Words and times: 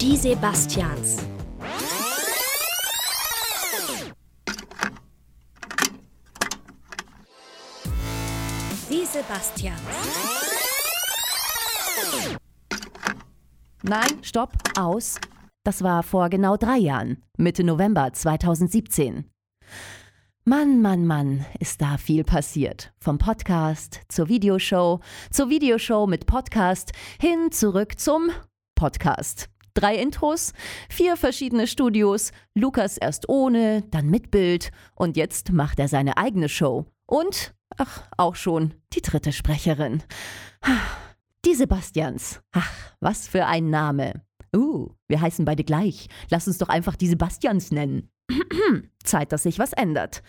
Die 0.00 0.16
Sebastians. 0.16 1.16
Die 8.88 9.04
Sebastians. 9.04 9.80
Nein, 13.82 14.06
stopp, 14.22 14.52
aus. 14.78 15.16
Das 15.64 15.82
war 15.82 16.04
vor 16.04 16.28
genau 16.28 16.56
drei 16.56 16.76
Jahren, 16.76 17.24
Mitte 17.36 17.64
November 17.64 18.12
2017. 18.12 19.28
Mann, 20.44 20.80
Mann, 20.80 21.06
Mann, 21.06 21.44
ist 21.58 21.82
da 21.82 21.98
viel 21.98 22.22
passiert. 22.22 22.92
Vom 23.00 23.18
Podcast 23.18 24.02
zur 24.06 24.28
Videoshow, 24.28 25.00
zur 25.32 25.50
Videoshow 25.50 26.06
mit 26.06 26.26
Podcast, 26.26 26.92
hin 27.20 27.50
zurück 27.50 27.98
zum 27.98 28.30
Podcast. 28.76 29.48
Drei 29.74 29.96
Intros, 29.96 30.52
vier 30.88 31.16
verschiedene 31.16 31.66
Studios, 31.66 32.32
Lukas 32.54 32.98
erst 32.98 33.28
ohne, 33.28 33.82
dann 33.90 34.08
mit 34.08 34.30
Bild 34.30 34.70
und 34.94 35.16
jetzt 35.16 35.52
macht 35.52 35.78
er 35.78 35.88
seine 35.88 36.16
eigene 36.16 36.48
Show. 36.48 36.86
Und, 37.06 37.54
ach, 37.76 38.02
auch 38.16 38.34
schon 38.34 38.74
die 38.92 39.02
dritte 39.02 39.32
Sprecherin. 39.32 40.02
Die 41.44 41.54
Sebastians. 41.54 42.40
Ach, 42.52 42.72
was 43.00 43.28
für 43.28 43.46
ein 43.46 43.70
Name. 43.70 44.22
Uh, 44.54 44.88
wir 45.08 45.20
heißen 45.20 45.44
beide 45.44 45.64
gleich. 45.64 46.08
Lass 46.30 46.46
uns 46.46 46.58
doch 46.58 46.68
einfach 46.68 46.96
die 46.96 47.08
Sebastians 47.08 47.70
nennen. 47.70 48.10
Zeit, 49.04 49.32
dass 49.32 49.44
sich 49.44 49.58
was 49.58 49.72
ändert. 49.72 50.22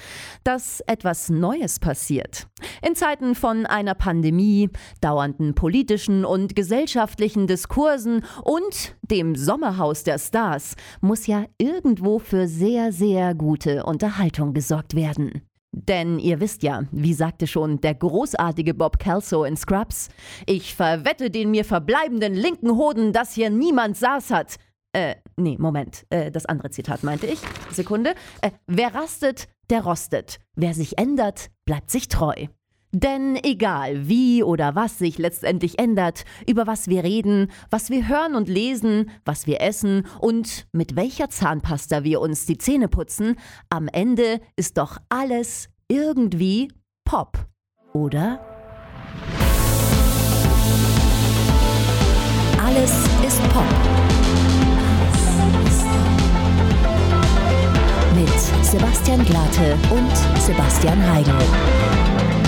Dass 0.43 0.81
etwas 0.87 1.29
Neues 1.29 1.79
passiert. 1.79 2.47
In 2.81 2.95
Zeiten 2.95 3.35
von 3.35 3.65
einer 3.65 3.93
Pandemie, 3.93 4.69
dauernden 5.01 5.53
politischen 5.53 6.23
und 6.25 6.55
gesellschaftlichen 6.55 7.47
Diskursen 7.47 8.23
und 8.43 8.95
dem 9.01 9.35
Sommerhaus 9.35 10.03
der 10.03 10.17
Stars 10.17 10.75
muss 11.01 11.27
ja 11.27 11.45
irgendwo 11.57 12.19
für 12.19 12.47
sehr, 12.47 12.91
sehr 12.91 13.35
gute 13.35 13.83
Unterhaltung 13.83 14.53
gesorgt 14.53 14.95
werden. 14.95 15.48
Denn 15.71 16.19
ihr 16.19 16.39
wisst 16.39 16.63
ja, 16.63 16.83
wie 16.91 17.13
sagte 17.13 17.45
schon 17.45 17.79
der 17.79 17.93
großartige 17.93 18.73
Bob 18.73 18.97
Kelso 18.97 19.43
in 19.43 19.55
Scrubs, 19.55 20.09
ich 20.45 20.73
verwette 20.75 21.29
den 21.29 21.51
mir 21.51 21.63
verbleibenden 21.63 22.33
linken 22.33 22.75
Hoden, 22.75 23.13
dass 23.13 23.33
hier 23.33 23.49
niemand 23.49 23.95
Saß 23.97 24.31
hat. 24.31 24.55
Äh, 24.93 25.15
nee, 25.37 25.57
Moment, 25.59 26.05
äh, 26.09 26.31
das 26.31 26.47
andere 26.47 26.71
Zitat 26.71 27.03
meinte 27.03 27.27
ich. 27.27 27.39
Sekunde. 27.71 28.15
Äh, 28.41 28.51
wer 28.65 28.95
rastet, 28.95 29.47
der 29.69 29.81
rostet. 29.81 30.39
Wer 30.55 30.73
sich 30.73 30.97
ändert, 30.97 31.51
bleibt 31.65 31.91
sich 31.91 32.07
treu. 32.07 32.47
Denn 32.91 33.37
egal 33.43 34.07
wie 34.07 34.41
oder 34.41 34.73
was 34.73 34.97
sich 34.97 35.19
letztendlich 35.19 35.77
ändert, 35.77 36.25
über 36.47 36.65
was 36.65 36.87
wir 36.87 37.03
reden, 37.03 37.51
was 37.69 37.91
wir 37.91 38.07
hören 38.07 38.33
und 38.33 38.49
lesen, 38.49 39.11
was 39.25 39.45
wir 39.45 39.61
essen 39.61 40.07
und 40.19 40.65
mit 40.71 40.95
welcher 40.95 41.29
Zahnpasta 41.29 42.03
wir 42.03 42.19
uns 42.19 42.47
die 42.47 42.57
Zähne 42.57 42.87
putzen, 42.87 43.35
am 43.69 43.87
Ende 43.87 44.41
ist 44.55 44.79
doch 44.79 44.97
alles 45.07 45.69
irgendwie 45.87 46.69
Pop, 47.05 47.37
oder? 47.93 48.39
Alles 52.63 52.91
ist 53.25 53.43
Pop. 53.49 53.65
Mit 58.15 58.65
Sebastian 58.65 59.23
Glate 59.25 59.77
und 59.91 60.41
Sebastian 60.41 60.99
Heigl. 61.11 62.38